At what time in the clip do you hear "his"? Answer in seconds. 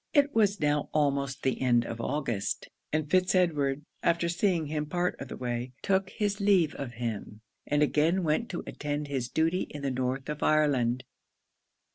6.09-6.39, 9.09-9.29